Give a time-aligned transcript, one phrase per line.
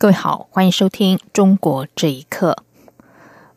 [0.00, 2.56] 各位好，欢迎收听《中国这一刻》。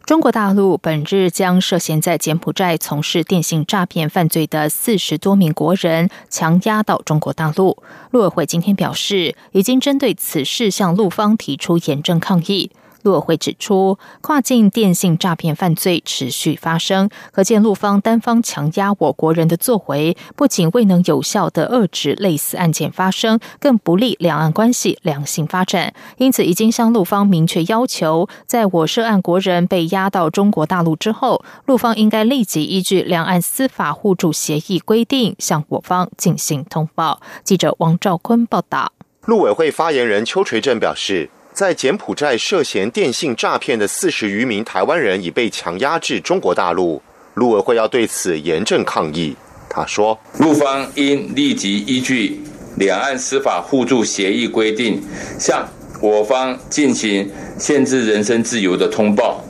[0.06, 7.82] 中国大陆本日将涉嫌在柬埔寨从事电信诈骗犯罪的四十多名国人强押到中国大陆。
[8.12, 12.72] 陆委会今天表示，已经针对此事向陆方提出严正抗议。
[13.04, 25.94] 陆委会指出，跨境电信诈骗犯罪持续发生，可见陆方单方强压我国人的作为，不仅未能有效的遏制类似案件发生，更不利两岸关系良性发展。
[26.18, 37.20] 因此，已经向陆方明确要求，在我涉案国人被押到中国大陆之后，陆方应该立即依据两岸司法互助协议规定，向我方进行通报。
[37.44, 38.94] 记者王兆坤报道。
[39.26, 41.30] 陆委会发言人邱垂正表示。
[41.54, 47.00] 在柬埔寨涉嫌电信诈骗的四十余名台湾人已被强押至中国大陆，
[47.36, 49.36] 陆委会要对此严正抗议。
[49.70, 52.42] 他说：“陆方应立即依据
[52.78, 55.02] 两岸司法互助协议规定，
[55.40, 55.68] 向
[56.02, 57.30] 我方进行
[57.60, 59.44] 限制人身自由的通报，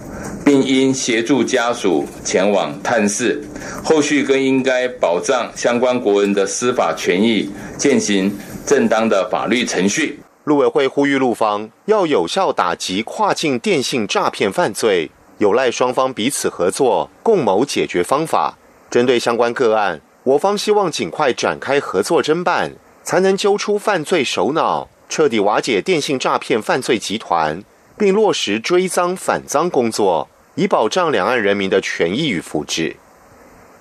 [0.45, 3.41] 并应协助家属前往探视，
[3.83, 8.33] 后续更应该保障相关国人的司法权益，进行
[8.65, 18.57] 正当的法律程序。”陆委会呼吁陆方要有效打击跨境电信诈骗犯罪，有赖双方彼此合作，共谋解决方法。
[18.89, 27.63] 针对相关个案，我方希望尽快展开合作侦办，才能揪出犯罪首脑，彻底瓦解电信诈骗犯罪集团，
[27.97, 32.95] 并落实追赃反赃工作，以保障两岸人民的权益与福祉。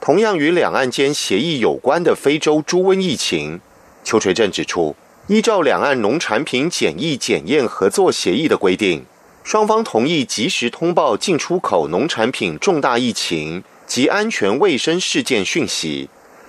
[0.00, 3.60] 同样与两岸间协议有关的非洲猪瘟疫情，
[4.04, 4.94] 邱垂正指出。
[5.28, 9.04] 依照两岸农产品检疫检验合作协议的规定，
[9.44, 16.08] 双方同意及时通报进出口农产品重大疫情及安全卫生事件讯息。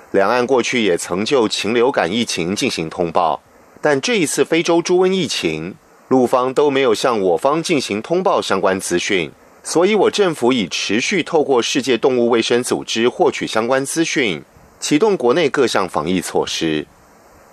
[0.09, 3.43] 两岸过去也曾就禽流感疫情进行通报，
[3.79, 5.75] 但这一次非洲猪瘟疫情，
[6.07, 9.31] 陆方都没有向我方进行通报相关资讯，
[9.63, 14.43] 所以我政府已持续透过世界动物卫生组织获取相关资讯，
[14.79, 16.87] 启动国内各项防疫措施。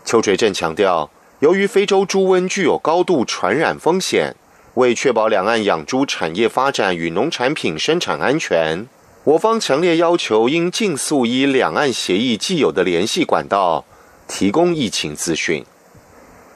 [0.05, 4.35] 邱垂正强调，由于非洲猪瘟具有高度传染风险，
[4.75, 8.87] 为确保两岸养猪产业发展与农产品生产安全，
[9.25, 13.85] 我方强烈要求应尽速依两岸协议既有的联系管道
[14.27, 15.65] 提供疫情资讯。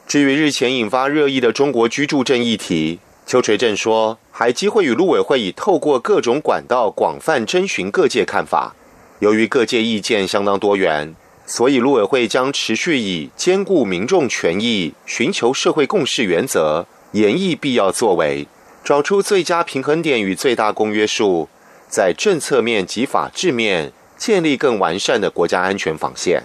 [0.07, 8.75] 至于日前引发热议的中国居住证议题，邱垂正说，海基会与陆委会已透过各种管道广泛征询各界看法，
[9.19, 11.15] 由于各界意见相当多元。
[11.47, 18.47] 所以，陆委会将持续以兼顾民众权益、寻求社会共识原则，研议必要作为，
[18.83, 21.47] 找出最佳平衡点与最大公约数，
[21.87, 26.41] 在政策面及法制面建立更完善的国家安全防线。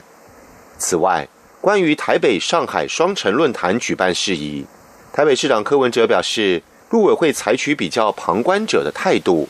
[0.77, 1.27] 此外，
[1.63, 4.67] 关于台北、上海双城论坛举办事宜，
[5.13, 9.49] 台北市长柯文哲表示，陆委会采取比较旁观者的态度。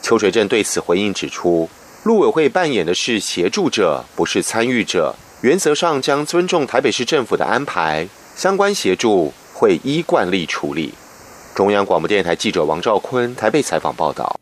[0.00, 1.68] 邱水正对此回应指出。
[2.04, 5.14] 陆委会扮演的是协助者，不是参与者。
[5.42, 10.92] 原则上将尊重台北市政府的安排，相关协助会依惯例处理。
[11.54, 14.40] 中央广播电台记者王兆坤台北采访报道。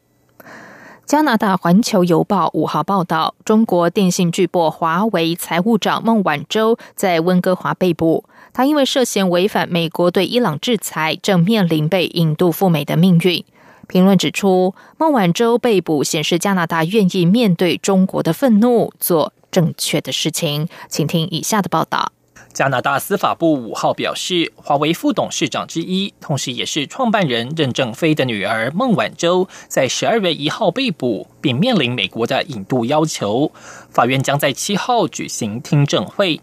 [1.05, 13.45] 加拿大《环球邮报》五号报道，中国电信巨擘华为财务长孟晚舟在温哥华被捕，他因为涉嫌违反美国对伊朗制裁，正面临被引渡赴美的命运。
[13.89, 20.69] 评论指出，孟晚舟被捕显示加拿大愿意面对中国的愤怒，做正确的事情。
[20.89, 22.13] 请听以下的报道：
[22.53, 33.51] 加拿大司法部五号表示，华为副董事长之一，同时也是创办人任正非的女儿孟晚舟，在十二月一号被捕，并面临美国的引渡要求。
[33.91, 36.41] 法院将在七号举行听证会。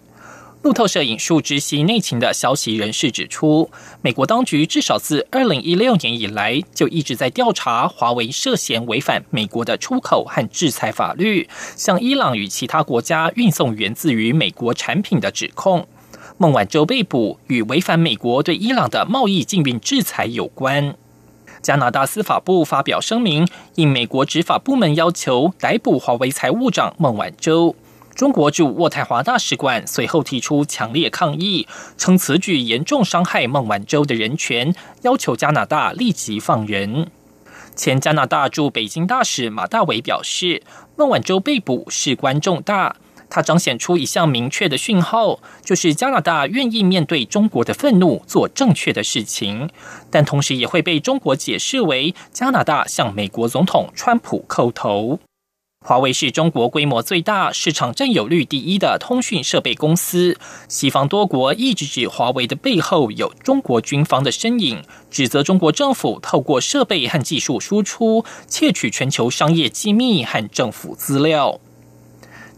[0.63, 3.69] 路透社引述知悉内情的消息人士指出，
[4.01, 15.87] 美国当局至少自二零一六年以来就一直在调查华为涉嫌违反美国的出口和制裁法律，向伊朗与其他国家运送源自于美国产品的指控。
[16.37, 20.95] 孟晚舟被捕与违反美国对伊朗的贸易禁运制裁有关。
[21.61, 27.75] 加拿大司法部发表声明，应美国执法部门要求，逮捕华为财务长孟晚舟。
[28.17, 31.67] 中国驻渥太华大使馆随后提出强烈抗议，
[31.99, 34.73] 称此举严重伤害孟晚舟的人权，
[35.03, 37.11] 要求加拿大立即放人。
[37.75, 40.63] 前加拿大驻北京大使马大伟表示，
[40.95, 42.95] 孟晚舟被捕事关重大，
[43.29, 49.69] 他彰显出一项明确的讯号，就是加拿大愿意面对中国的愤怒，做正确的事情，
[50.09, 55.19] 但同时也会被中国解释为加拿大向美国总统川普叩头。
[55.79, 60.37] 华为是中国规模最大、市场占有率第一的通讯设备公司。
[60.67, 71.59] 西方多国一直指华为的背后有中国军方的身影，指责中国政府透过设备和技术输出窃取全球商业机密和政府资料。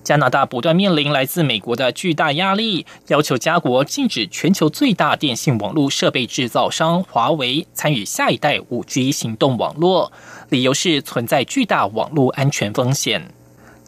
[0.04, 10.12] 加拿大不断面临来自美国的巨大压力，要求加国禁止全球最大电信网络设备制造商华为参与下一代五 G 行动网络，
[10.50, 13.39] 理由是存在巨大网络安全风险。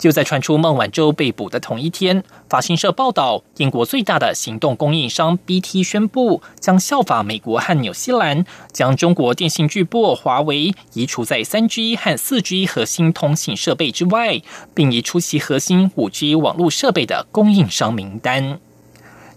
[0.01, 8.43] 就在传出孟晚舟被捕的同一天，法新社报道，英国最大的行动供应商 BT 宣布，将效法美国和纽西兰，
[8.73, 14.41] 将中国电信巨擘华为移除在 3G 和 4G 核心通信设备之外，
[14.73, 18.59] 并移出其核心 5G 网络设备的供应商名单。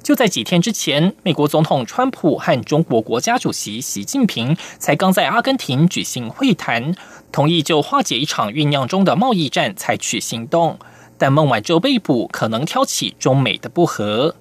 [0.05, 6.95] 就在几天之前，美国总统川普和中国国家主席习近平才刚在阿根廷举行会谈，
[7.33, 10.79] 同意就化解一场酝酿中的贸易战采取行动。
[11.17, 14.37] 但孟晚舟被捕可能挑起中美的不和。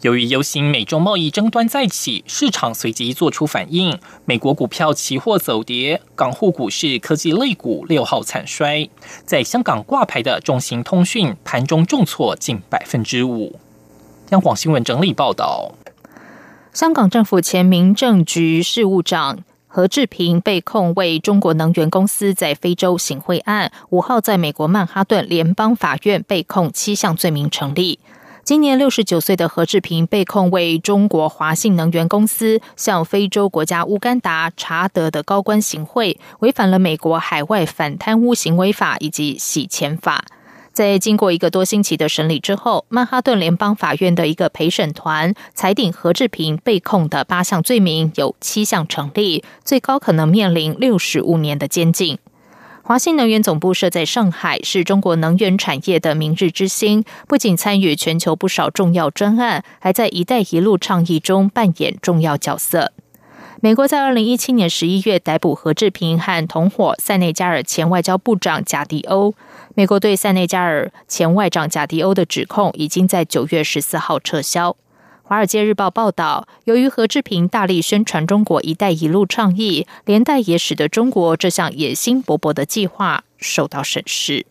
[0.00, 8.88] 由于游行美中贸易争端再起，市场随即做出反应，美国股票期货走跌，港沪股市科技类股六号惨衰，
[9.26, 13.58] 在香港挂牌的中兴通讯盘中重挫近百分之五。
[14.30, 15.70] 央广新闻整理报道：
[16.72, 19.38] 香港政府前民政局事务长
[19.68, 28.00] 何志平被控为中国能源公司在非洲行贿案，五号在美国曼哈顿联邦法院被控七项罪名成立。
[28.42, 40.24] 今年六十九岁的何志平被控为中国华信能源公司向非洲国家乌干达、查德的高官行贿，违反了美国海外反贪污行为法以及洗钱法。
[40.76, 52.18] 在经过一个多星期的审理之后，曼哈顿联邦法院的一个陪审团裁定何志平被控的八项罪名有七项成立，最高可能面临六十五年的监禁。
[52.82, 62.92] 华信能源总部设在上海，是中国能源产业的明日之星，不仅参与全球不少重要专案，还在“一带一路”倡议中扮演重要角色。
[63.66, 69.34] 美国在二零一七年十一月逮捕何志平和同伙塞内加尔前外交部长贾迪欧。
[69.74, 74.70] 美国对塞内加尔前外长贾迪欧的指控已经在九月十四号撤销。
[75.24, 84.46] 《华尔街日报》报道，由于何志平大力宣传中国“一带一路”倡议，连带也使得中国这项野心勃勃的计划受到审视。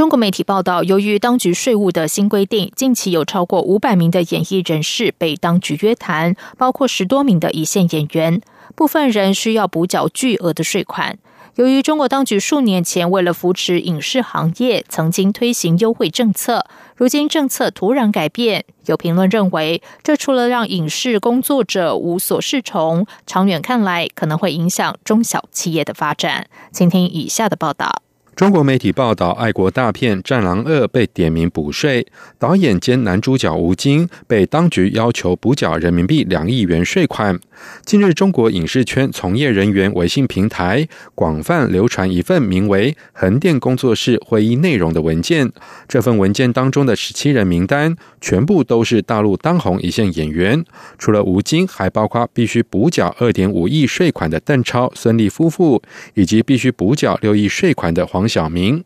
[0.00, 8.40] 中国媒体报道，由于当局税务的新规定，近期有超过五百名的演艺人士被当局约谈，包括十多名的一线演员，
[8.74, 11.18] 部分人需要补缴巨额的税款。
[11.56, 16.64] 由于中国当局数年前为了扶持影视行业，曾经推行优惠政策，
[16.96, 26.46] 如今政策突然改变，有评论认为，这除了让影视工作者无所适从，长远看来可能会影响中小企业的发展。
[26.72, 28.00] 请听以下的报道。
[28.36, 32.06] 中国媒体报道，爱国大片《战狼二》被点名补税，
[32.38, 37.38] 导演兼男主角吴京被当局要求补缴人民币两亿元税款。
[37.84, 45.52] 近日，中国影视圈从业人员微信平台广泛流传一份名为“横店工作室会议内容”的文件。
[45.86, 50.64] 这份文件当中的十七人名单，全部都是大陆当红一线演员，
[50.96, 55.82] 除了吴京，还包括必须补缴二点五亿税款的邓超、孙俪夫妇，
[56.14, 58.19] 以及必须补缴六亿税款的黄。
[58.20, 58.84] 黄晓明，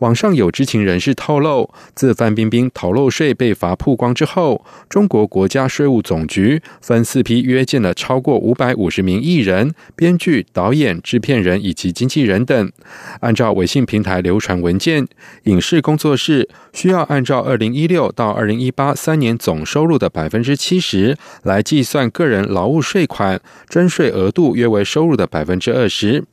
[0.00, 12.72] 网上有知情人士透露，自范冰冰逃漏税被罚曝光之后，中国国家税务总局分四批约见了超过五百五十名艺人、编剧、导演、制片人以及经纪人等。
[13.20, 15.06] 按照微信平台流传文件，
[15.44, 26.24] 影视工作室需要按照二零一六到二零一八三年总收入的百分之七十来计算个人劳务税款，征税额度约为收入的百分之二十。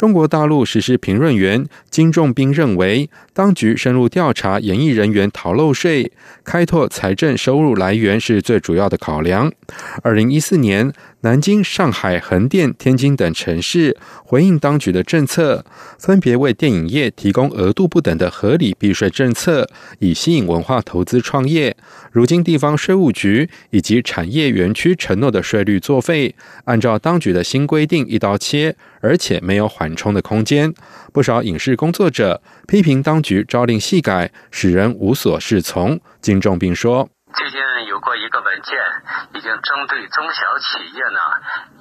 [0.00, 6.10] 中国大陆实施评论员金仲斌认为，当局深入调查演艺人员逃漏税，
[6.42, 9.52] 开拓财政收入来源是最主要的考量。
[10.02, 10.90] 二零一四年。
[11.22, 15.62] 南京、上海、横店、天津等城市回应当局的政策，
[15.98, 21.76] 分别为电影业提供额度不等的合理避税政策，以吸引文化投资创业。
[22.10, 30.72] 如今，地方税务局以及产业园区承诺的税率作废，按照当局的新规定一刀切，而且没有缓冲的空间。
[31.12, 36.00] 不少影视工作者批评当局朝令夕改，使人无所适从。
[36.20, 37.08] 金仲斌说。
[37.32, 38.74] 最近有过一个文件，
[39.34, 41.20] 已经针对中小企业呢，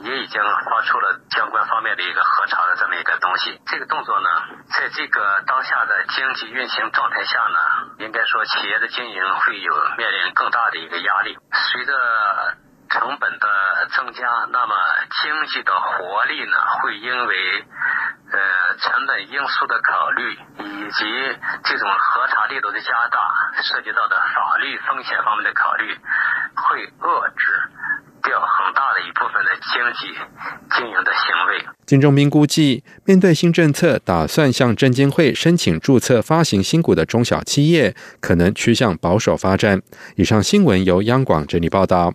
[0.06, 3.60] 也已经发出了相关方面的一个核查的这么一个东西。
[3.66, 4.30] 这个动作呢，
[4.78, 7.58] 在这个当下的经济运行状态下呢，
[8.06, 11.36] 应该说企业的经营会有面临更大的一个压力。
[11.74, 11.94] 随着
[12.89, 13.48] 成本的
[13.96, 14.74] 增加，那么
[15.22, 17.63] 经济的活力呢，会因为
[18.31, 21.05] 呃成本因素的考虑，以及
[21.63, 23.19] 这种核查力度的加大，
[23.62, 25.93] 涉及到的法律风险方面的考虑，
[26.55, 27.62] 会遏制
[28.24, 30.19] 掉很大的一部分的经济
[30.75, 31.67] 经营的行为。
[31.86, 39.81] 金仲斌估计，面对新政策，打算向证监会申请注册发行新股的中小企业，可能趋向保守发展。
[40.15, 42.13] 以上新闻由央广整理报道。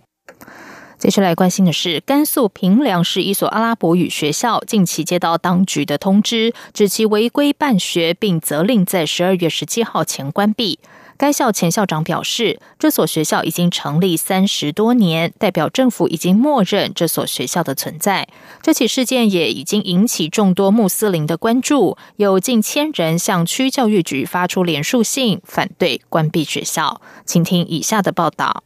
[0.97, 10.79] 接下来关心的是，甘肃平凉市一所阿拉伯语学校近期接到当局的通知，指其违规办学，并责令在十二月十七号前关闭。
[11.17, 18.27] 该校前校长表示，这所学校已经成立三十多年，代表政府已经默认这所学校的存在。
[18.61, 26.99] 这起事件也已经引起众多穆斯林的关注，有近千人向区教育局发出联署信，反对关闭学校。
[27.25, 28.63] 请听以下的报道。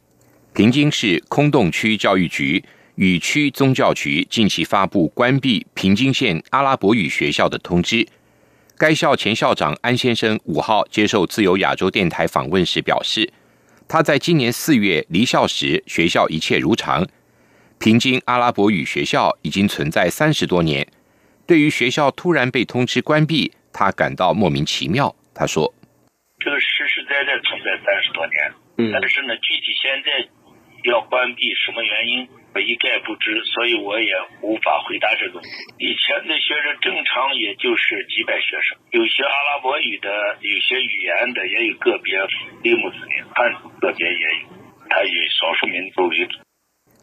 [0.60, 2.62] 平津市空洞区教育局
[2.96, 8.06] 与区宗教局近期发布关闭平津县阿拉伯语学校的通知。
[8.76, 13.32] 该校前校长安先生五号接受自由亚洲电台访问时表示，
[13.88, 17.08] 他在今年四月离校时，学校一切如常。
[17.78, 20.86] 平津阿拉伯语学校已经存在三十多年，
[21.46, 25.16] 对于学校突然被通知关闭，他感到莫名其妙。
[25.32, 25.72] 他说
[26.38, 30.28] ：“这个实实在在存在三十多年，嗯，但是呢，具体现在。”
[30.84, 32.28] 要关闭什么原因？
[32.52, 34.10] 我一概不知，所以我也
[34.42, 35.40] 无法回答这个。
[35.78, 40.10] 以前的学生正常也就是几百学生，有些阿拉伯语的，
[40.40, 42.18] 有些语言的，也有个别
[42.62, 44.48] 非穆斯林，汉族个别也有，
[44.88, 46.38] 他以少数民族为主。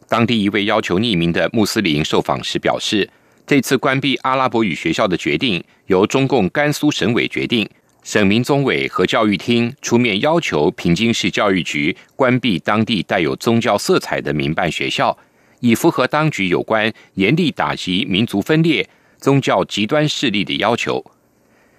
[0.06, 3.08] 当地一位要求匿名的穆斯林受访时表示，
[3.46, 7.66] 这次关闭阿拉伯语学校的决定由中共甘肃省委决定。
[8.08, 15.14] 省民宗委和教育厅出面要求平津市教育局关闭当地带有宗教色彩的民办学校，
[15.60, 18.88] 以符合当局有关严厉打击民族分裂、
[19.18, 21.04] 宗教极端势力的要求。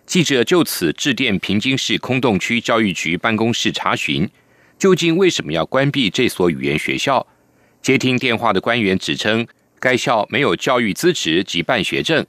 [0.06, 4.30] 记者就此致电平津市空洞区教育局办公室查询，
[4.78, 7.26] 究竟为什么要关闭这所语言学校？
[7.82, 9.48] 接听电话的官员指称，
[9.80, 12.24] 该校没有教育资质及办学证。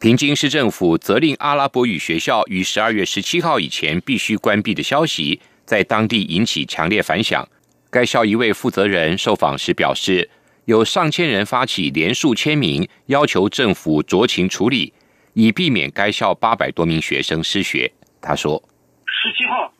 [0.00, 7.46] 平津市政府责令阿拉伯语学校于十二月十七号以前必须关闭的消息，在当地引起强烈反响。
[7.90, 10.30] 该校一位负责人受访时表示，
[10.64, 14.94] 有上千人发起连署签名，要求政府酌情处理，
[15.34, 17.92] 以避免该校八百多名学生失学。
[18.22, 18.56] 他说
[19.04, 19.70] ：“十七号，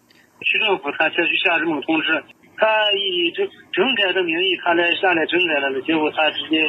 [0.42, 2.22] 区政府他才去下这么通知。”
[2.60, 6.68] 他以政政改的名义，他来下来整改了，结果他直接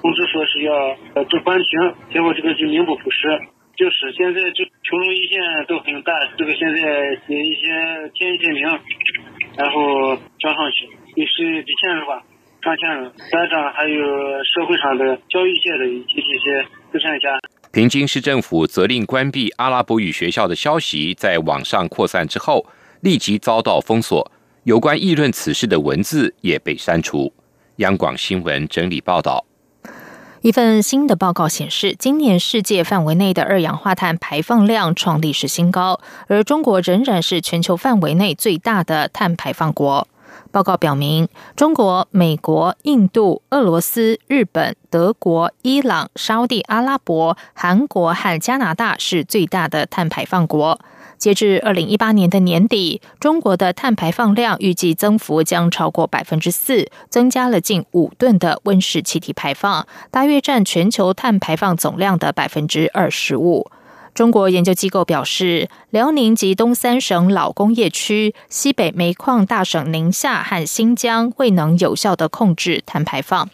[0.00, 3.26] 通知说是要呃做关停，结果这个就名不副实。
[3.76, 6.80] 就是现在就群众意见都很大，这个现在
[7.26, 8.66] 写一些填一些名，
[9.58, 12.22] 然后交上去，也是几千人吧，
[12.62, 14.00] 上千人，家长还有
[14.44, 17.38] 社会上的教育界的以及这些慈善家。
[17.70, 22.64] 平津市政府责令关闭阿拉伯语学校的消息在网上扩散之后，
[23.02, 24.32] 立即遭到封锁。
[24.66, 27.32] 有关议论此事的文字也被删除。
[27.76, 29.44] 央广新闻整理报道：
[30.40, 40.08] 一份新的报告显示，今年世界范围内的二氧化碳排放量创历史新高，而中国仍然是全球范围内最大的碳排放国。
[40.50, 50.80] 报告表明，中国、美国、印度、俄罗斯、日本、德国、伊朗、沙地阿拉伯、韩国和加拿大是最大的碳排放国。
[51.18, 63.70] 截至二零一八年的年底，中国的碳排放量预计增幅将超过百分之四，增加了近五吨的温室气体排放，大约占全球碳排放总量的百分之二十五。
[64.14, 73.50] 中国研究机构表示，辽宁及东三省老工业区、西北煤矿大省宁夏和新疆未能有效的控制碳排放。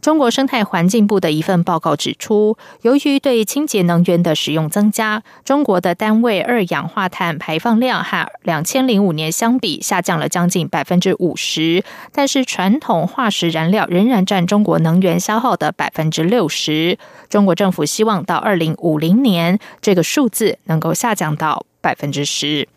[0.00, 11.84] 中国生态环境部的一份报告指出，由于对清洁能源的使用增加，中国的单位二氧化碳排放量和两千零五年相比下降了将近百分之五十。
[12.12, 16.98] 但是，传统化石燃料仍然占中国能源消耗的百分之六十。
[17.28, 22.68] 中国政府希望到二零五零年，这个数字能够下降到百分之十。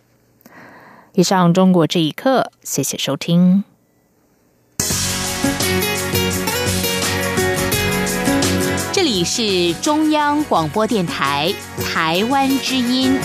[1.13, 3.70] 以上，中国这一刻，谢谢收听。
[9.23, 13.17] 是中央广播电台台湾之音。